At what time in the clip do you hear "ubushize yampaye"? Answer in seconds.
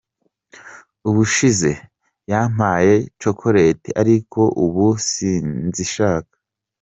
1.09-2.93